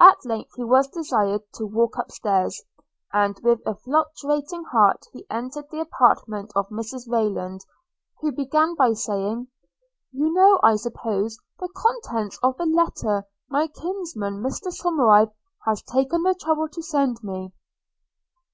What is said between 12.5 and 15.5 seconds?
the letter my kinsman Mr Somerive